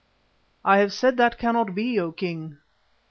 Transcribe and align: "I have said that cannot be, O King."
"I 0.65 0.79
have 0.79 0.93
said 0.93 1.17
that 1.17 1.37
cannot 1.37 1.75
be, 1.75 1.99
O 1.99 2.11
King." 2.11 2.57